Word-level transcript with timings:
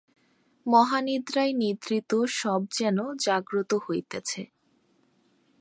মহানিদ্রায় 0.65 1.53
নিদ্রিত 1.53 2.11
শব 2.31 2.61
যেন 2.71 2.97
জাগ্রত 3.19 3.71
হইতেছে। 3.85 4.41